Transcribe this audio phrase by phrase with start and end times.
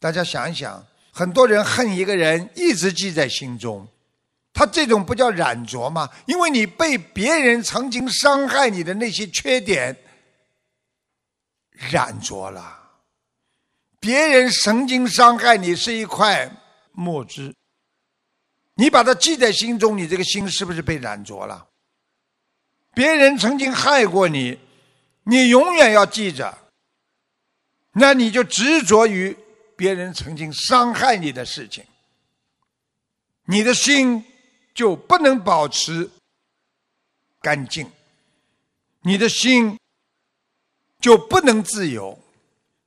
[0.00, 3.86] 大家想一想，很多人恨一个人，一直记在心中，
[4.52, 6.08] 他这种不叫染着吗？
[6.26, 9.94] 因为你被别人曾经伤害你的那些缺点
[11.70, 12.78] 染着了。
[14.00, 16.50] 别人曾经伤害你是一块
[16.92, 17.54] 墨汁，
[18.76, 21.68] 你把它记在心中，你这个心是不是被染着了？
[22.94, 24.58] 别人曾经害过你，
[25.24, 26.56] 你永远要记着，
[27.92, 29.36] 那你就执着于
[29.80, 31.82] 别人曾经伤害你的事情，
[33.46, 34.22] 你的心
[34.74, 36.10] 就不能保持
[37.40, 37.90] 干净，
[39.00, 39.78] 你的心
[41.00, 42.18] 就不能自由。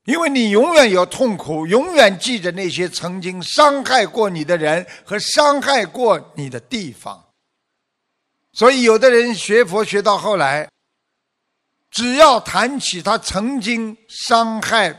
[0.04, 7.26] 因为你永远有痛苦，永远记着那些曾经伤害过你的人和伤害过你的地方。
[8.52, 10.70] 所以，有的人学佛学到后来，
[11.90, 14.96] 只要谈起他曾经伤害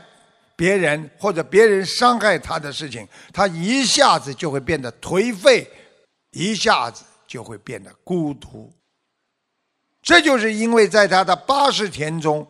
[0.55, 5.67] 别人或者别人伤害他的事情，他一下子就会变得颓废，
[6.31, 8.73] 一下子就会变得孤独。
[10.01, 12.47] 这就是因为在他的八十天中。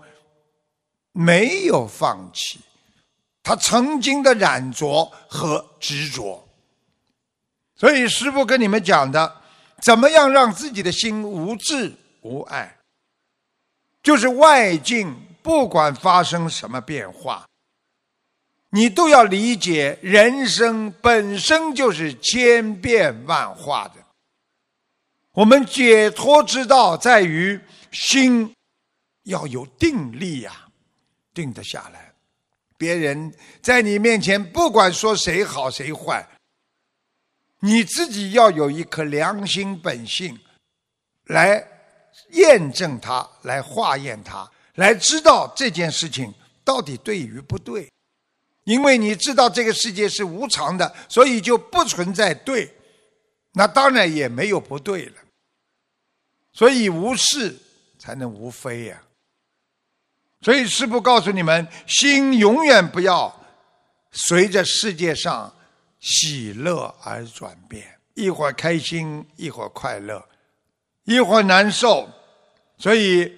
[1.17, 2.59] 没有放弃
[3.41, 6.45] 他曾经的染着和执着，
[7.77, 9.33] 所以师父跟你们讲的，
[9.81, 12.77] 怎么样让自己的心无智无爱，
[14.03, 17.47] 就是外境不管发生什么变化，
[18.75, 23.93] 你都要理解人生本身就是千变万化的。
[25.31, 27.57] 我们解脱之道在于
[27.93, 28.53] 心
[29.23, 30.67] 要有定力呀。
[31.33, 32.13] 定得下来，
[32.77, 36.27] 别人在你面前不管说谁好谁坏，
[37.61, 40.37] 你自己要有一颗良心本性，
[41.27, 41.65] 来
[42.31, 46.33] 验证它，来化验它，来知道这件事情
[46.65, 47.89] 到底对与不对。
[48.65, 52.71] 因为你知道这个世界是无常的，所以就不存在对，
[53.53, 55.13] 那当然也没有不对了。
[56.51, 57.55] 所以无是
[57.97, 59.01] 才能无非呀。
[60.41, 63.33] 所以师父告诉你们：心永远不要
[64.11, 65.53] 随着世界上
[65.99, 70.23] 喜乐而转变，一会儿开心，一会儿快乐，
[71.03, 72.07] 一会儿难受。
[72.77, 73.37] 所以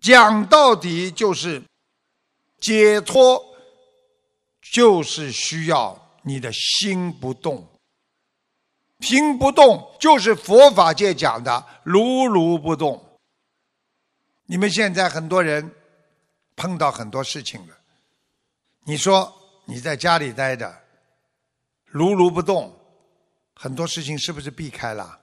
[0.00, 1.62] 讲到底就是
[2.60, 3.42] 解脱，
[4.72, 7.68] 就是需要你的心不动，
[9.00, 13.18] 心不动就是佛法界讲的如如不动。
[14.46, 15.74] 你们现在很多人。
[16.56, 17.74] 碰到很多事情了，
[18.84, 19.32] 你说
[19.64, 20.70] 你在家里待着，
[21.86, 22.70] 如如不动，
[23.54, 25.20] 很多事情是不是避开了？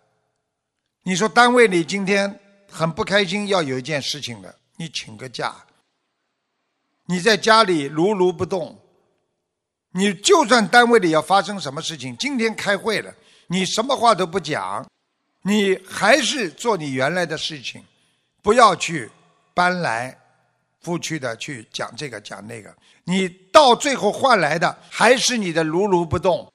[1.04, 5.54] 你说单位里今天很不开心，要有一件事情了，你请个假。
[7.06, 8.76] 你在家里如如不动，
[9.92, 13.14] 你就算单位里要发生什么事情，今天开会了，
[13.48, 14.86] 你什么话都不讲，
[15.44, 17.84] 你还是做你原来的事情，
[18.42, 19.10] 不要去
[19.54, 20.18] 搬来。
[20.84, 26.50] 覆去的去讲这个讲那个，你到最后换来的还是你的如如不动，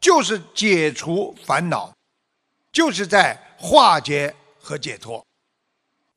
[0.00, 1.92] 就是解除烦恼，
[2.72, 5.22] 就是在化解和解脱。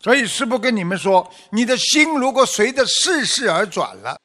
[0.01, 4.17] 所以师父跟你们说，你的心如果随着世事而转了，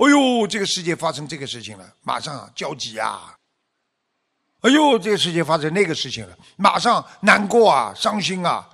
[0.00, 3.34] 哎呦，这个世界发生这个事情了，马上焦急啊！
[4.60, 8.68] 哎呦，这个世界发生那个事情了，马上难过啊，伤心啊。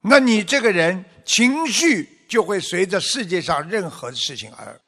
[0.00, 1.04] 那你这个人。
[1.26, 4.78] 情绪就会随着世界上任何事情而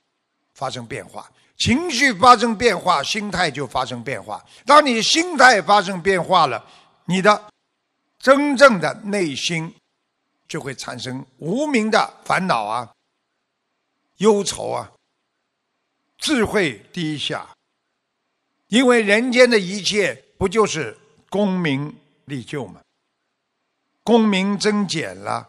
[0.52, 4.44] 发生变化，情绪发生变化，心态就发生变化。
[4.66, 6.62] 当你心态发生变化了，
[7.06, 7.50] 你的
[8.18, 9.74] 真正的内心
[10.46, 12.92] 就会产生无名的烦恼啊、
[14.18, 14.92] 忧愁啊，
[16.26, 17.48] 智慧低下。
[18.66, 20.98] 因为人间的一切不就是
[21.30, 22.80] 功名利就吗？
[24.02, 25.46] 功名增减了。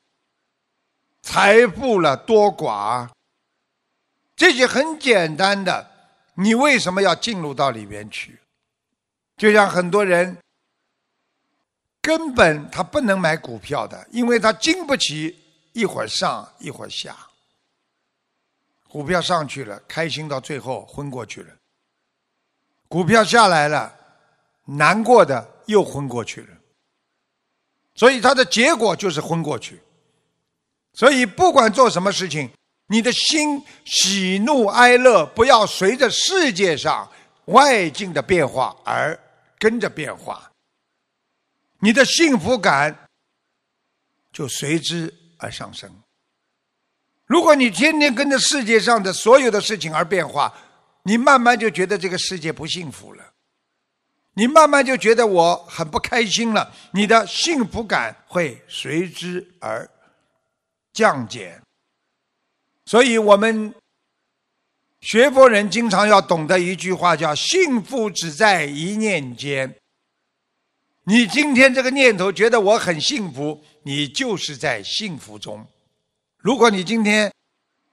[1.24, 3.10] 财富了多寡，
[4.36, 5.90] 这些很简单的，
[6.36, 8.38] 你为什么要进入到里面去？
[9.36, 10.38] 就像很多人
[12.04, 15.36] 根本他不能买股票的，因为他经不起
[15.74, 17.18] 一会儿上一会儿下。
[18.88, 21.54] 股票上去了，开心到最后昏过去了；
[22.88, 23.94] 股票下来了，
[24.66, 26.58] 难过的又昏过去了。
[27.96, 29.82] 所以他的结果就是昏过去。
[30.94, 32.50] 所以，不管做什么事情，
[32.88, 37.08] 你的心喜怒哀乐不要随着世界上
[37.46, 39.20] 外境的变化而
[39.60, 40.52] 跟着变化，
[41.80, 43.08] 你的幸福感
[44.32, 45.92] 就随之而上升。
[47.28, 50.52] 如果你天天跟着世界上的所有的事情而变化，
[51.04, 53.24] 你慢慢就觉得这个世界不幸福了，
[54.34, 59.90] 你慢慢就觉得我很不开心了，你的幸福感会随之而
[60.94, 61.62] 降减。
[62.86, 63.74] 所以，我们
[65.02, 69.76] 学佛人经常要懂得一句话，叫“幸福只在一念间”。
[71.04, 75.60] 你今天这个念头觉得我很幸福，你就是在幸福中；
[76.48, 77.30] 如果你今天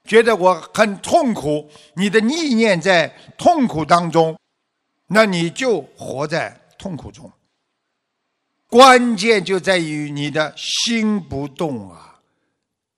[0.05, 4.39] 觉得我很痛苦，你的意念在痛苦当中，
[5.09, 7.29] 那你就活在痛苦中。
[8.69, 12.21] 关键就在于你的心不动啊！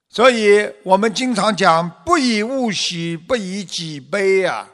[0.09, 4.69] 所以我们经常讲“不以物喜，不以己悲”呀，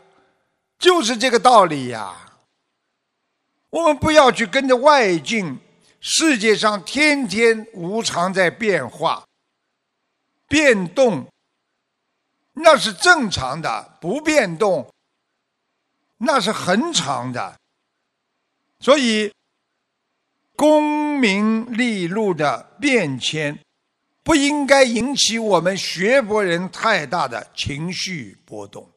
[0.77, 2.13] 就是这个道理呀。
[3.69, 5.57] 我们不要去跟着外境，
[6.01, 9.23] 世界上天天无常在变化、
[10.53, 11.25] 变动，
[12.53, 14.87] 那是正常的；不变动，
[16.19, 17.59] 那是很长的。
[18.79, 19.33] 所以，
[20.55, 23.57] 功名利禄的变迁，
[24.21, 28.87] 不应该引起我们学佛人太大的情绪波动。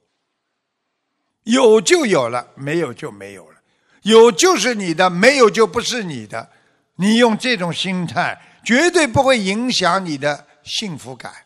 [1.44, 3.59] 有就有了，没有就没有了。
[4.02, 6.50] 有就是你的，没有就不是你的。
[6.97, 11.45] 你用这种心态，绝对不会影响你的幸福感。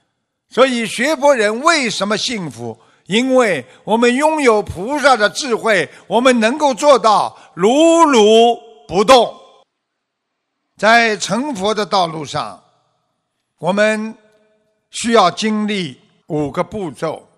[0.50, 2.78] 所以学佛人为什么幸福？
[3.06, 9.34] 因为我们拥有菩萨的智慧，我们能够做到如如不动。
[10.76, 12.62] 在成佛的道路上，
[13.58, 14.14] 我们
[14.90, 17.28] 需要经历五个步骤。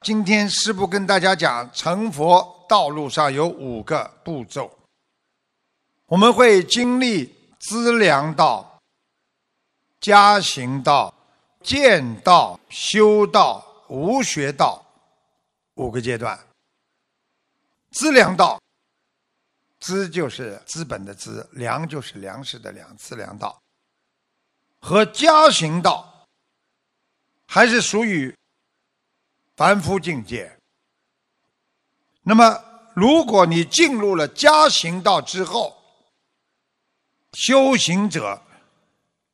[0.00, 2.54] 今天师父跟大家讲成佛。
[2.68, 4.68] 道路上有五个步骤，
[6.06, 8.80] 我们会经历资粮道、
[10.00, 11.14] 加行道、
[11.66, 14.80] 见道、修道、无学道
[15.74, 16.38] 五个阶段。
[17.90, 18.60] 资粮道，
[19.80, 23.60] 资就是资本的资，粮就是粮食的粮，资粮道
[24.78, 26.24] 和家行道
[27.48, 28.32] 还是属于
[29.56, 30.56] 凡夫境界。
[32.22, 32.62] 那么，
[32.94, 35.76] 如果你进入了家行道之后，
[37.32, 38.40] 修行者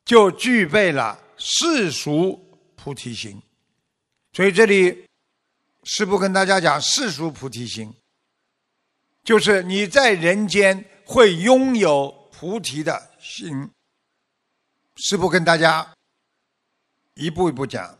[0.03, 3.41] 就具备了世俗菩提心。
[4.33, 5.05] 所以这里
[5.83, 7.93] 师父跟大家讲，世俗菩提心，
[9.23, 13.69] 就是你在人间会拥有菩提的心。
[14.95, 15.93] 师父跟大家
[17.15, 17.97] 一步一步讲，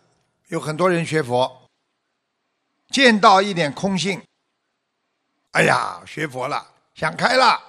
[0.48, 1.70] 有很多人学佛，
[2.90, 4.22] 见到一点空性。
[5.52, 7.62] 哎呀，学佛了，想开了，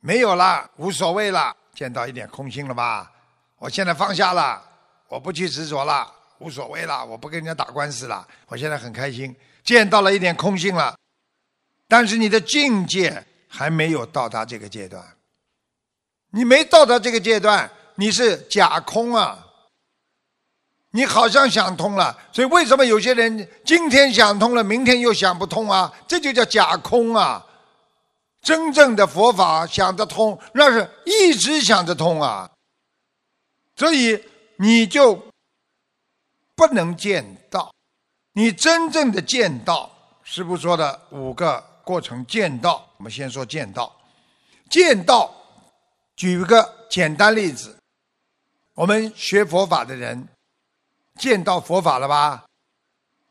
[0.00, 3.12] 没有了，无所谓了，见到一点空性了吧？
[3.56, 4.73] 我现在放下了，
[5.08, 10.96] 我不去执着了，无所谓了，我不跟人家打官司了，我现在很开心，见到了一点空性了。
[11.88, 15.04] 但是你的境界还没有到达这个阶段，
[16.30, 19.40] 你没到达这个阶段，你是假空啊。
[20.90, 25.92] 你好像想通了，所以为什么有些人今天想通了，明天又想不通啊？
[26.06, 27.44] 这就叫假空啊！
[28.40, 32.48] 真正的佛法想得通，那是一直想得通啊。
[33.74, 34.22] 所以
[34.56, 35.14] 你就
[36.54, 37.72] 不能见到，
[38.32, 39.90] 你真正的见到，
[40.22, 42.88] 师父说的五个过程见到。
[42.96, 43.94] 我们先说见到，
[44.70, 45.34] 见到，
[46.16, 47.76] 举一个简单例子，
[48.74, 50.28] 我们学佛法的人。
[51.16, 52.44] 见到佛法了吧？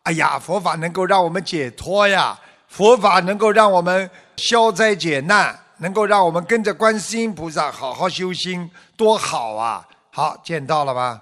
[0.03, 2.39] 哎呀，佛法能够让我们解脱呀！
[2.69, 9.85] 佛法能够让我们消灾解难，能够让我们跟着观世音菩萨好好修心，多好啊！
[10.13, 11.21] 好，见到了吧？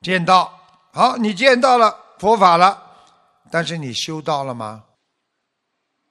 [0.00, 0.58] 见到，
[0.92, 2.80] 好，你见到了佛法了，
[3.50, 4.84] 但是你修到了吗？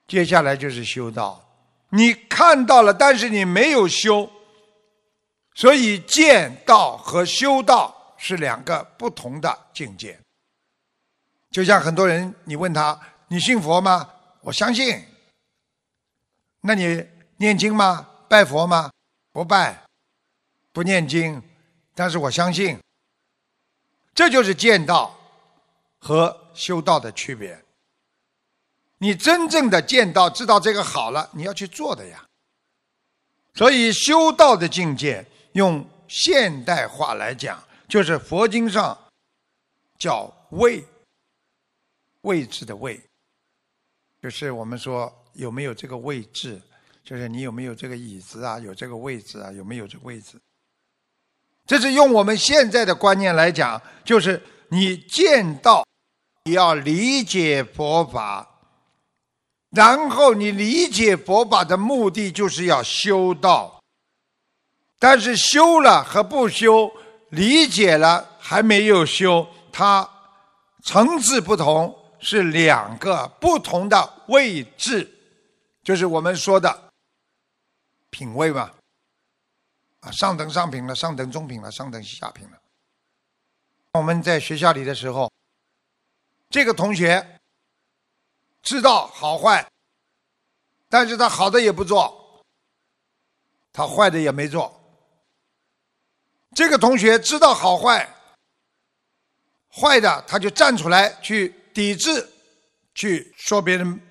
[0.05, 1.41] 接下来就是修道，
[1.89, 4.29] 你看到了，但是你没有修，
[5.55, 7.96] 所以见道和修道。
[8.22, 10.19] 是两个不同的境界，
[11.51, 14.10] 就像很多人，你问他你信佛吗？
[14.41, 15.01] 我相信。
[16.60, 17.01] 那你
[17.38, 18.05] 念经吗？
[18.27, 18.91] 拜佛吗？
[19.31, 19.81] 不拜，
[20.79, 21.43] 不念经，
[21.93, 22.79] 但是我相信。
[24.15, 25.13] 这就是见道
[25.98, 27.62] 和修道的区别。
[29.00, 32.25] 你真正的见到，知道这个好了，你要去做的呀。
[33.55, 37.62] 所以修道的境界，用现代话来讲。
[37.89, 38.98] 就是佛经上
[39.98, 40.81] 叫位，
[42.21, 42.98] 位置的位，
[44.21, 46.62] 就是我们说有没有这个位置，
[47.03, 50.39] 就是你有没有这个椅子啊，有这个位置啊，有没有这个位置？
[51.69, 55.85] 这是用我们现在的观念来讲，就是你见到
[56.45, 58.49] 你要理解佛法，
[59.69, 63.79] 然后你理解佛法的目的就是要修道。
[64.97, 66.91] 但是修了和不修，
[67.29, 70.09] 理解了还没有修，它
[70.83, 75.07] 层次不同，是两个不同的位置，
[75.83, 76.89] 就是我们说的
[78.09, 78.71] 品位嘛。
[80.01, 82.62] 啊，上等上品了，上等中品了，上等下品了。
[83.94, 85.32] 我们在学校里的时候，
[86.50, 87.41] 这个同学
[88.62, 89.70] 知道好坏，
[90.88, 92.44] 但是他好的也不做，
[93.74, 94.75] 他坏的也没做。
[96.56, 98.08] 这个同学知道好坏，
[99.70, 102.27] 坏的他就站出来去抵制，
[102.96, 104.01] 去说别人，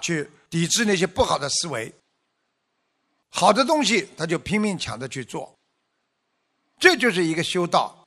[0.00, 1.92] 去抵制那些不好的思维。
[3.34, 5.52] 好的东西，他就拼命抢着去做，
[6.78, 8.04] 这就是一个修道，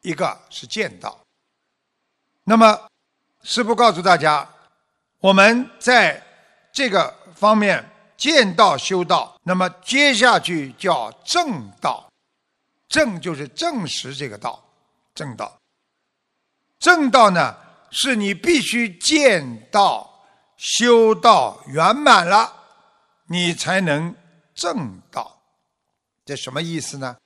[0.00, 1.20] 一个是见道。
[2.42, 2.88] 那么，
[3.42, 4.48] 师父告诉大家，
[5.20, 6.20] 我们在
[6.72, 7.86] 这个方面
[8.16, 12.10] 见道修道，那么接下去叫正道，
[12.88, 14.64] 正就是证实这个道，
[15.14, 15.54] 正道。
[16.78, 17.54] 正道呢，
[17.90, 20.24] 是你必须见道
[20.56, 22.54] 修道圆满了。
[23.30, 24.14] 你才能
[24.54, 25.38] 正道，
[26.24, 27.16] 这什么意思呢？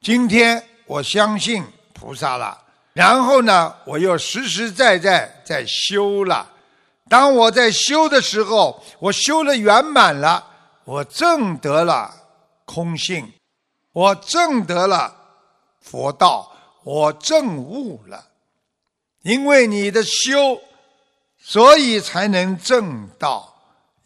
[0.00, 2.58] 今天我相信菩萨了，
[2.94, 6.50] 然后呢，我又实实在在在修了。
[7.08, 10.46] 当我在修的时候，我修了圆满了，
[10.84, 12.10] 我证得了
[12.64, 13.30] 空性，
[13.92, 15.14] 我证得了
[15.80, 16.50] 佛道，
[16.82, 18.24] 我证悟了。
[19.22, 20.58] 因为你的修，
[21.38, 23.47] 所以才能正道。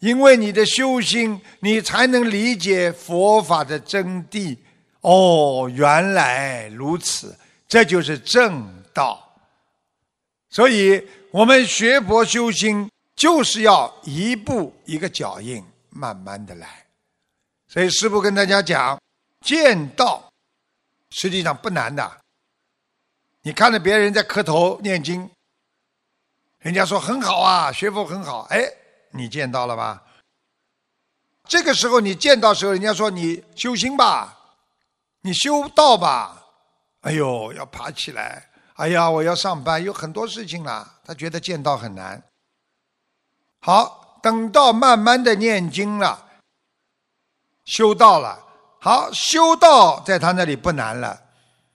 [0.03, 4.57] 因为你的修心，你才能理解佛法的真谛。
[4.99, 7.33] 哦，原来如此，
[7.69, 9.33] 这就是正道。
[10.49, 16.85] 所以，我们学佛修心，就是要一步一个脚印，慢慢的来。
[17.69, 18.99] 所以，师父跟大家讲，
[19.39, 20.29] 见道
[21.11, 22.11] 实际上不难的。
[23.43, 25.29] 你看着别人在磕头念经，
[26.59, 28.69] 人家说很好啊，学佛很好，哎。
[29.13, 30.03] 你见到了吧？
[31.47, 34.37] 这个时候你见到时候，人家说你修心吧，
[35.21, 36.41] 你修道吧。
[37.01, 38.49] 哎呦，要爬起来！
[38.75, 40.99] 哎呀，我要上班，有很多事情了。
[41.05, 42.23] 他觉得见到很难。
[43.59, 46.25] 好，等到慢慢的念经了，
[47.65, 48.39] 修道了。
[48.79, 51.21] 好，修道在他那里不难了。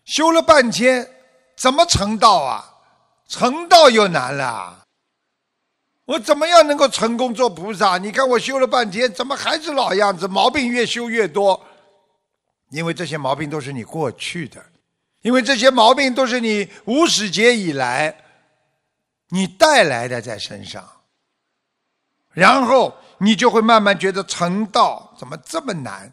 [0.04, 1.08] 修了半天，
[1.56, 2.74] 怎么成道啊？
[3.28, 4.86] 成道又难了。
[6.08, 7.98] 我怎么样能够成功做菩萨？
[7.98, 10.26] 你看我修了半天，怎么还是老样子？
[10.26, 11.62] 毛病越修越多，
[12.70, 14.64] 因为这些毛病都是你过去的，
[15.20, 18.16] 因为这些毛病都是你无始劫以来
[19.28, 20.82] 你带来的在身上，
[22.32, 26.10] 然后你就会慢慢觉得成道怎么这么难？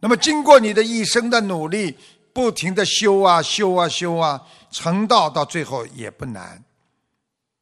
[0.00, 1.98] 那么经过你的一生的努力，
[2.32, 6.64] 不停的修啊修啊修啊，成道到最后也不难，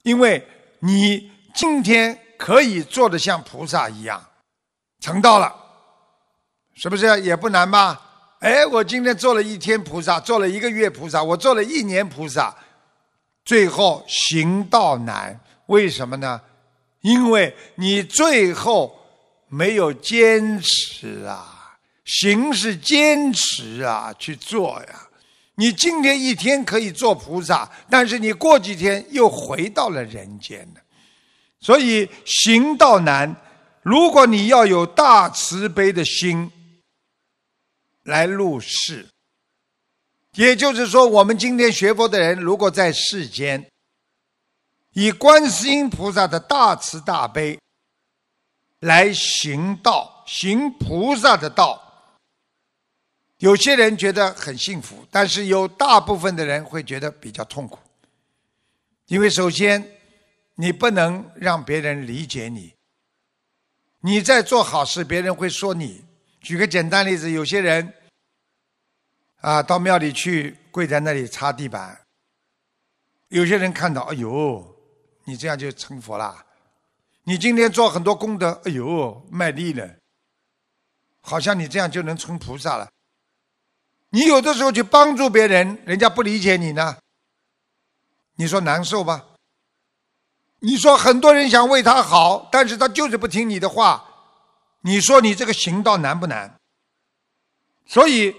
[0.05, 0.47] 因为
[0.79, 1.35] 你。
[1.57, 4.23] 今天可以做的像菩萨一样，
[5.01, 5.53] 成道了，
[6.75, 7.99] 是不是也不难吧？
[8.41, 12.55] 哎，我今天做了一天菩萨，做了一个月菩萨，我做了一年菩萨，
[13.43, 16.39] 最后行道难，为什么呢？
[17.01, 18.95] 因为你最后
[19.49, 25.09] 没有坚持啊，行是坚持啊，去做呀。
[25.55, 30.83] 你今天一天可以做菩萨，但是你过几天又回到了人间了。
[31.67, 33.35] 所以行道难，
[33.83, 36.49] 如果你要有大慈悲的心
[38.05, 39.09] 来入世，
[40.35, 43.69] 也就是说，我们今天学佛的人，如果在世间
[44.93, 47.59] 以观世音菩萨的大慈大悲
[48.79, 51.83] 来行道，行菩萨的道，
[53.39, 57.77] 有些人觉得很幸福，但是有大部分的人会觉得比较痛苦，
[59.09, 59.96] 因为首先。
[60.57, 62.75] 你不能让别人理解你。
[64.01, 66.05] 你在做好事，别人会说你。
[66.41, 67.93] 举个简单例子，有些人
[69.41, 72.01] 啊，到庙里去跪在那里擦地板，
[73.29, 74.77] 有些人看到，哎呦，
[75.25, 76.47] 你这样就成佛了。
[77.25, 79.97] 你今天做很多功德，哎呦，卖力了，
[81.21, 82.89] 好像你这样就能成菩萨了。
[84.11, 86.97] 你有的时候去帮助别人，人家不理解你呢，
[88.37, 89.36] 你说难受吧？
[90.61, 94.03] 你说很多人想为他好，但是他就是不听你的话。
[94.83, 96.55] 你说你这个行道难不难？
[97.87, 98.35] 所以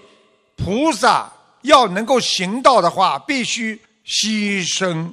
[0.56, 1.32] 菩萨
[1.62, 5.12] 要能够行道的话，必须牺牲，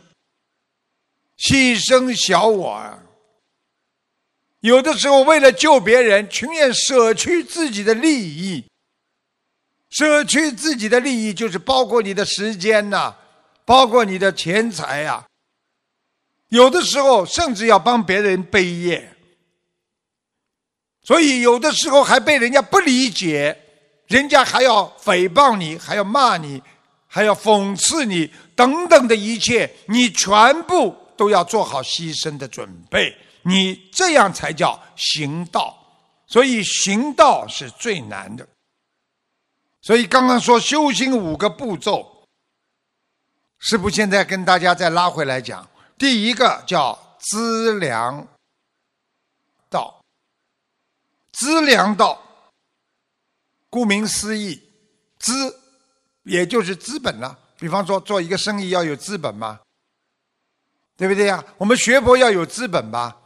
[1.37, 2.99] 牺牲小我。
[4.61, 8.65] 有的时候为了救别人，情愿舍去自己的利益。
[9.91, 13.15] 舍去自己的利益，就是包括你的时间呐，
[13.63, 15.25] 包括你的钱财呀。
[16.49, 19.13] 有的时候甚至要帮别人背业，
[21.01, 23.57] 所以有的时候还被人家不理解，
[24.07, 26.61] 人家还要诽谤你，还要骂你，
[27.07, 33.15] 还要讽刺你，等等的一切，你全部都要做好牺牲的准备。
[33.43, 35.75] 你这样才叫行道，
[36.25, 38.47] 所以行道是最难的。
[39.81, 42.27] 所以刚刚说修行五个步骤，
[43.59, 48.27] 师父现在跟大家再拉回来讲，第一个叫资粮
[49.69, 50.01] 道。
[51.31, 52.21] 资粮道，
[53.69, 54.61] 顾名思义，
[55.19, 55.59] 资
[56.23, 57.37] 也就是资本了。
[57.57, 59.59] 比方说做一个生意要有资本嘛，
[60.95, 61.43] 对不对呀？
[61.57, 63.17] 我们学佛要有资本吧。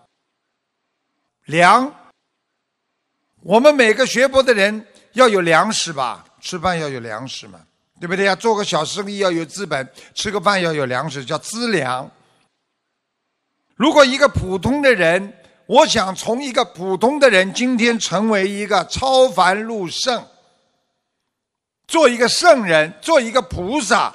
[1.46, 2.12] 粮，
[3.42, 6.26] 我们每个学佛的人要有粮食吧。
[6.42, 7.60] 吃饭要有粮食嘛，
[8.00, 8.36] 对不对呀？
[8.36, 12.10] 做个小生意要有资本，吃个饭要有粮食，叫资粮。
[13.80, 15.34] 如果一个普通的人，
[15.66, 20.28] 我想从一个普通的人今天成为一个超凡入圣，
[21.88, 24.14] 做一个圣人，做一个菩萨，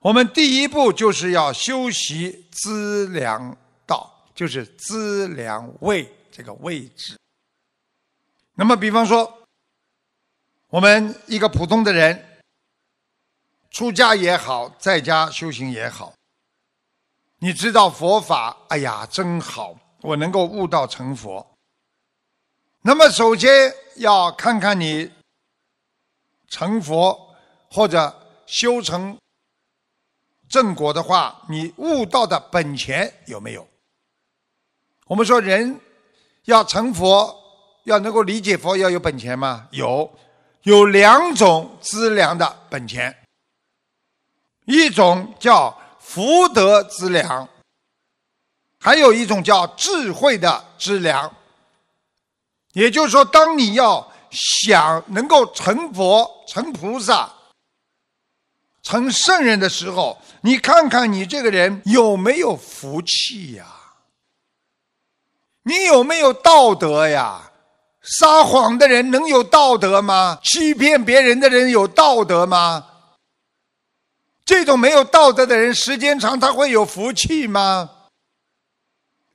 [0.00, 7.16] 我们第一步就是要修习资粮道，就是资粮位这个位置。
[8.54, 9.40] 那么，比方说。
[10.70, 12.40] 我们一个普通的人，
[13.70, 16.12] 出家也好，在家修行也好，
[17.44, 21.46] 你知道佛法，哎呀，真好，我能够悟道成佛。
[22.80, 25.12] 那么，首先要看看你
[26.48, 27.36] 成佛
[27.70, 29.18] 或者修成
[30.48, 33.68] 正果的话，你悟道的本钱有没有？
[35.04, 35.78] 我们说人
[36.46, 37.38] 要成佛，
[37.84, 39.68] 要能够理解佛，要有本钱吗？
[39.70, 40.10] 有。
[40.62, 43.14] 有两种资粮的本钱，
[44.64, 47.48] 一种叫福德资粮，
[48.78, 51.34] 还有一种叫智慧的资粮。
[52.74, 57.32] 也就是说，当你要想能够成佛、成菩萨、
[58.82, 63.66] 成圣人的时候，你看看你这个人有没有福气呀？
[65.62, 67.50] 你有没有道德呀？
[68.02, 70.38] 撒谎的人能有道德吗？
[70.44, 72.86] 欺骗别人的人有道德吗？
[74.44, 78.08] 这种没有道德的人，时间长他会有福气吗？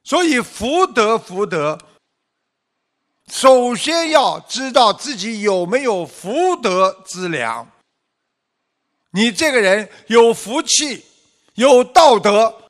[0.04, 1.78] 所以福德福德，
[3.28, 7.70] 首先要知道自己有没有福德资粮。
[9.12, 11.04] 你这个人有福气，
[11.56, 12.70] 有道德，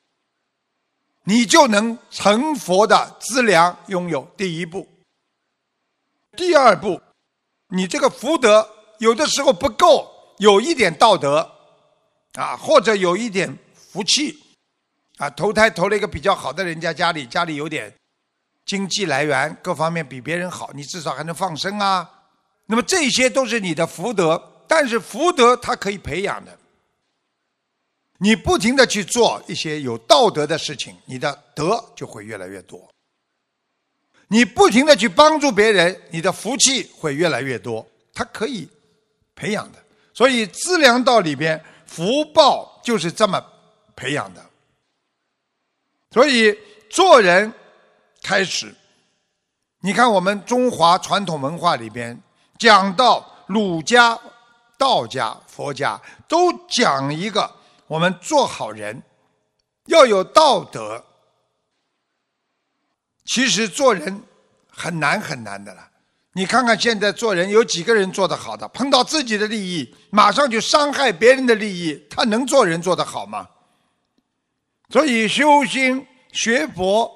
[1.23, 4.87] 你就能成佛的资粮拥有第一步。
[6.37, 7.01] 第二步，
[7.67, 8.67] 你这个福德
[8.99, 11.58] 有的时候不够，有一点道德，
[12.39, 14.39] 啊，或者有一点福气，
[15.17, 17.93] 啊，投胎投了一个比较好的人家家里，家里有点
[18.65, 22.09] 经济来源，各方面比别人好，你至少还能放生啊。
[22.65, 26.57] 那么这些都是你的福德，但是福德它可以培养的，
[28.19, 32.89] 你不停的去做一些有道德的事情，你的德就会越来越多。
[34.29, 37.85] 你不停的去帮助别人，你的福气会越来越多。
[38.13, 38.69] 它可以
[39.35, 43.43] 培养的，所以资粮道里边福报就是这么
[43.95, 44.45] 培养的。
[46.11, 46.55] 所以
[46.89, 47.51] 做人
[48.21, 48.73] 开始，
[49.79, 52.21] 你看我们中华传统文化里边
[52.59, 54.17] 讲到儒家、
[54.77, 57.51] 道家、佛家都讲一个，
[57.87, 59.01] 我们做好人
[59.85, 61.03] 要有道德。
[63.25, 64.23] 其实做人
[64.69, 65.89] 很难很难的了，
[66.33, 68.67] 你看看现在做人有几个人做得好的？
[68.69, 73.47] 碰到自己的利益，马上就伤害别人的利益，他能做人做得好吗？
[74.89, 77.11] 所以修心学佛，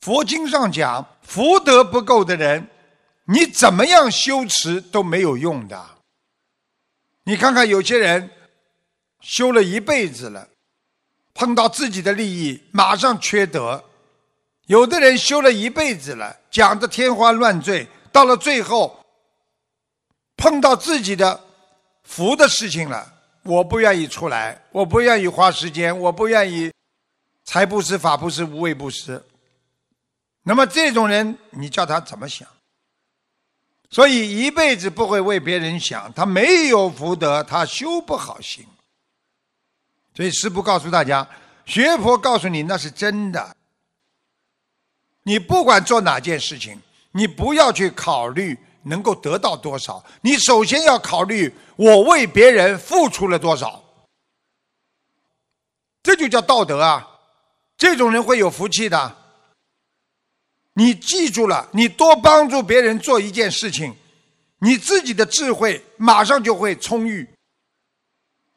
[0.00, 2.68] 佛经上讲，福德不够的人，
[3.26, 5.84] 你怎么样修持都没有用的。
[7.24, 8.30] 你看看有些人
[9.20, 10.48] 修了一辈子了，
[11.34, 13.82] 碰到自己的利益，马上缺德。
[14.66, 17.86] 有的人修了一辈子了，讲的天花乱坠，
[18.16, 18.98] 到了最后
[20.38, 21.38] 碰到自己的
[22.02, 26.72] 福的事情了，我不愿意出来，我不愿意花时间，我不愿意
[27.44, 29.22] 财布施、法布施、无畏布施。
[30.44, 32.48] 那么这种人，你叫他怎么想？
[33.90, 38.66] 所以一辈子不会为别人想，他没有福德，他修不好心。
[40.14, 41.28] 所以师父告诉大家，
[41.66, 43.54] 学佛告诉你那是真的。
[45.24, 46.80] 你不管做哪件事情，
[47.16, 53.82] 你不要去考虑能够得到多少，你首先要考虑我为别人付出了多少，
[56.02, 57.08] 这就叫道德啊！
[57.78, 59.16] 这种人会有福气的。
[60.74, 63.96] 你记住了，你多帮助别人做一件事情，
[64.58, 67.26] 你自己的智慧马上就会充裕。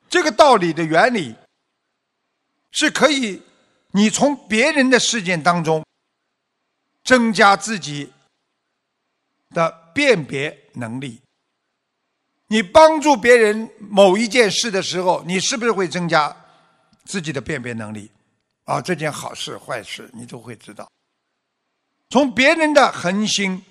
[0.10, 1.34] 这个道理的原理
[2.72, 3.42] 是可以，
[3.92, 5.86] 你从别人的事件当中
[7.06, 8.12] 增加自己
[9.50, 11.22] 的辨别能力。
[12.48, 16.36] 你帮助别人某一件事的时候，你是不是会增加
[17.06, 18.10] 自己的辨别能力？
[18.66, 20.90] 啊，这件好事坏事你都会知道。
[22.10, 23.64] 从别人的恒心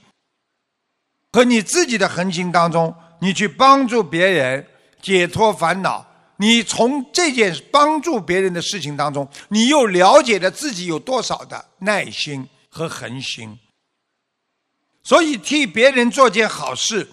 [1.33, 4.65] 和你自己的恒心当中，你去帮助别人
[5.03, 6.07] 解脱烦恼。
[6.41, 13.59] 你从这件帮助别人的事情当中，你又了解了自己有多少的耐心和恒心。
[15.09, 17.09] 所以替别人做件好事，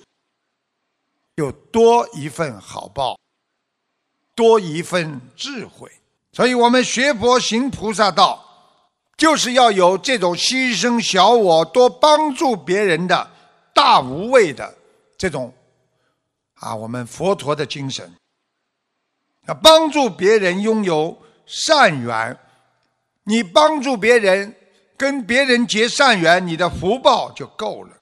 [1.36, 3.18] 有多一份好报，
[4.36, 5.90] 多一份智慧。
[6.34, 8.42] 所以我们学佛行菩萨道。
[9.18, 13.32] 就是要有这种牺牲小我、多帮助别人的
[13.74, 14.78] 大无畏的
[15.18, 15.54] 这种
[16.56, 18.14] 啊，我们佛陀的精神。
[19.46, 22.38] 啊，帮助别人拥有善缘，
[23.24, 24.54] 你帮助别人
[24.98, 27.98] 跟别人结善缘，你的福报就够了。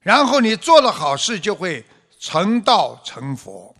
[0.00, 1.84] 然后你做了好事，就会
[2.20, 3.74] 成道成佛。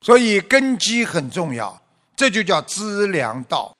[0.00, 1.80] 所以根基很重要，
[2.14, 3.74] 这就叫资粮道。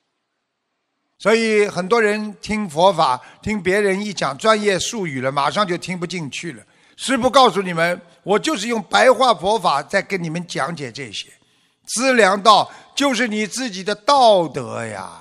[1.19, 6.63] 所以很多人听佛法，听别人一讲专业术语了，马上就听不进去了。
[6.97, 11.29] 师父告诉你们，我就是用白话佛法在跟你们讲解这些。
[11.87, 15.21] 资粮道就是你自己的道德呀，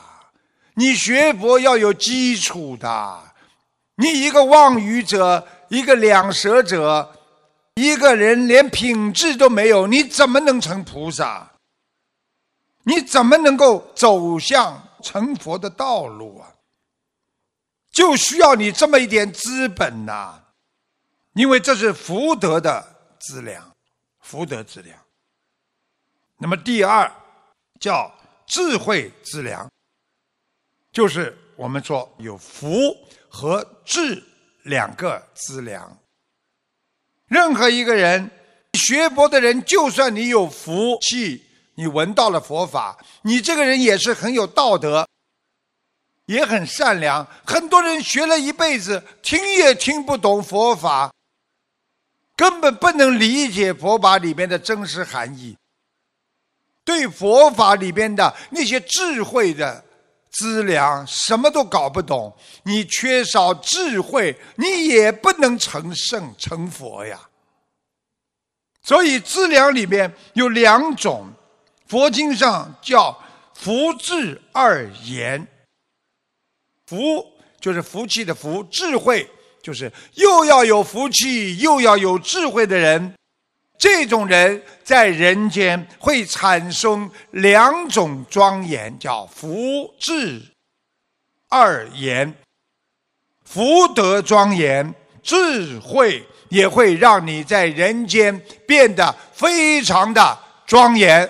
[0.80, 3.34] 你学佛要有基础的。
[3.96, 7.16] 你一个妄语者，一个两舌者，
[7.74, 11.52] 一个人连品质都没有，你怎么能成菩萨？
[12.84, 14.84] 你怎么能够走向？
[15.02, 16.50] 成佛的道路啊，
[17.92, 20.42] 就需要你这么一点资本呐，
[21.34, 22.84] 因为这是福德的
[23.20, 23.72] 资粮，
[24.22, 24.98] 福德资粮。
[26.38, 27.10] 那么第二
[27.80, 28.12] 叫
[28.48, 29.72] 智慧资粮，
[30.98, 32.68] 就是我们说有福
[33.30, 34.20] 和智
[34.64, 35.96] 两个资粮。
[37.28, 38.32] 任何一个人
[38.74, 41.46] 学佛的人，就算你有福气。
[41.76, 45.08] 你闻到了佛法，你这个人也是很有道德，
[46.26, 47.24] 也很善良。
[47.46, 51.14] 很多人学了一辈子，听也听不懂佛法，
[52.36, 55.56] 根本不能理解佛法里面的真实含义，
[56.84, 59.86] 对佛法里边的那些智慧的
[60.38, 62.36] 资粮，什么都搞不懂。
[62.64, 67.20] 你缺少智慧，你也不能成圣成佛呀。
[68.84, 71.28] 所以资粮里面有两种。
[71.88, 73.18] 佛经上叫
[73.54, 75.48] 福智二言，
[76.86, 77.26] 福
[77.62, 79.26] 就是福气的福，智慧
[79.64, 83.17] 就是又要有福气又要有智慧的人，
[83.78, 90.42] 这种人在人间会产生两种庄严，叫福智
[91.50, 92.34] 二言，
[93.44, 101.30] 福德庄严，智慧也会让你在人间变得非常的庄严。